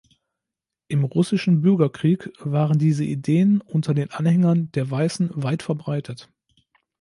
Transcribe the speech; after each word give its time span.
Im 0.87 1.03
Russischen 1.03 1.61
Bürgerkrieg 1.61 2.31
waren 2.39 2.79
diese 2.79 3.03
Ideen 3.03 3.61
unter 3.61 3.93
den 3.93 4.09
Anhängern 4.09 4.71
der 4.71 4.89
Weißen 4.89 5.29
weit 5.43 5.61
verbreitet. 5.61 6.27